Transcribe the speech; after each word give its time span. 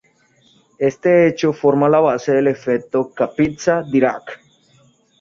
Este 0.79 1.27
hecho 1.27 1.53
forma 1.53 1.87
la 1.87 1.99
base 1.99 2.31
del 2.31 2.47
efecto 2.47 3.13
Kapitsa-Dirac. 3.13 4.41